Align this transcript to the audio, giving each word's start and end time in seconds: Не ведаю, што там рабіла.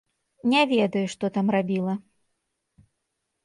Не 0.53 0.63
ведаю, 0.71 1.03
што 1.15 1.25
там 1.37 1.47
рабіла. 1.59 1.93